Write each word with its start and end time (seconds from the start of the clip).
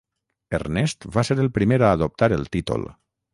Ernest 0.59 1.05
va 1.17 1.23
ser 1.29 1.37
el 1.43 1.51
primer 1.59 1.79
a 1.83 1.91
adoptar 1.99 2.31
el 2.39 2.49
títol. 2.57 2.89